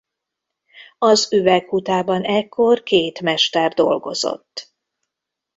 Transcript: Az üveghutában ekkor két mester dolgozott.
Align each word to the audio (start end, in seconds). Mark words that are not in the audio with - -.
Az 0.97 1.33
üveghutában 1.33 2.23
ekkor 2.23 2.83
két 2.83 3.21
mester 3.21 3.73
dolgozott. 3.73 4.73